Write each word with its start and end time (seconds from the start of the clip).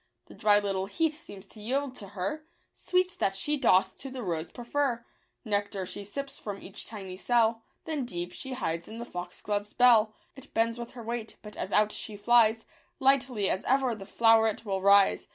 The 0.25 0.33
dry 0.33 0.57
little 0.57 0.87
heath 0.87 1.15
seems 1.19 1.45
to 1.45 1.61
yield 1.61 1.93
to 1.97 2.07
her 2.17 2.43
Sweets 2.73 3.15
that 3.17 3.35
she 3.35 3.55
doth 3.55 3.95
to 3.99 4.09
the 4.09 4.23
rose 4.23 4.49
prefer; 4.49 5.05
Nectar 5.45 5.85
she 5.85 6.03
sips 6.03 6.39
from 6.39 6.59
each 6.59 6.87
tiny 6.87 7.15
cell. 7.15 7.61
Then 7.85 8.05
deep 8.05 8.33
she 8.33 8.53
hides 8.53 8.87
in 8.87 8.97
the 8.97 9.05
foxglove's 9.05 9.73
bell. 9.73 10.15
It 10.35 10.55
bends 10.55 10.79
with 10.79 10.93
her 10.93 11.03
weight, 11.03 11.37
but, 11.43 11.55
as 11.55 11.71
out 11.71 11.91
she 11.91 12.17
flies, 12.17 12.65
Lightly 12.99 13.47
as 13.47 13.63
ever 13.65 13.93
the 13.93 14.07
flow'ret 14.07 14.65
will 14.65 14.81
rise. 14.81 15.27